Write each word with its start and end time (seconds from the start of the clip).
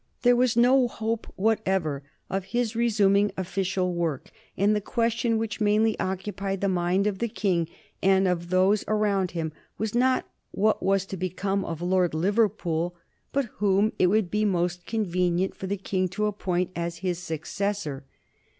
There 0.23 0.35
was 0.35 0.57
no 0.57 0.87
hope 0.87 1.31
whatever 1.35 2.01
of 2.27 2.45
his 2.45 2.75
resuming 2.75 3.31
official 3.37 3.93
work, 3.93 4.31
and 4.57 4.75
the 4.75 4.81
question 4.81 5.37
which 5.37 5.61
mainly 5.61 5.95
occupied 5.99 6.61
the 6.61 6.67
mind 6.67 7.05
of 7.05 7.19
the 7.19 7.27
King 7.27 7.69
and 8.01 8.27
of 8.27 8.49
those 8.49 8.83
around 8.87 9.29
him 9.29 9.53
was 9.77 9.93
not 9.93 10.27
what 10.49 10.81
was 10.81 11.05
to 11.05 11.17
become 11.17 11.63
of 11.63 11.83
Lord 11.83 12.15
Liverpool, 12.15 12.95
but 13.31 13.45
whom 13.57 13.93
it 13.99 14.07
would 14.07 14.31
be 14.31 14.43
most 14.43 14.87
convenient 14.87 15.53
for 15.53 15.67
the 15.67 15.77
King 15.77 16.07
to 16.07 16.25
appoint 16.25 16.71
as 16.75 16.97
his 17.05 17.19
successor. 17.19 18.03